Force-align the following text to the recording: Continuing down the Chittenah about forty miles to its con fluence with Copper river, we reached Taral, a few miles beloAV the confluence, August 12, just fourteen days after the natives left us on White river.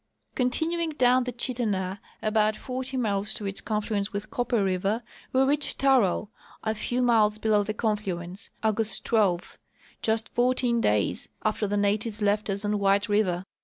Continuing 0.33 0.89
down 0.89 1.25
the 1.25 1.31
Chittenah 1.31 1.99
about 2.23 2.55
forty 2.55 2.97
miles 2.97 3.35
to 3.35 3.45
its 3.45 3.61
con 3.61 3.83
fluence 3.83 4.11
with 4.11 4.31
Copper 4.31 4.63
river, 4.63 5.03
we 5.31 5.43
reached 5.43 5.77
Taral, 5.77 6.29
a 6.63 6.73
few 6.73 7.03
miles 7.03 7.37
beloAV 7.37 7.67
the 7.67 7.75
confluence, 7.75 8.49
August 8.63 9.05
12, 9.05 9.59
just 10.01 10.29
fourteen 10.29 10.81
days 10.81 11.29
after 11.45 11.67
the 11.67 11.77
natives 11.77 12.19
left 12.19 12.49
us 12.49 12.65
on 12.65 12.79
White 12.79 13.09
river. 13.09 13.45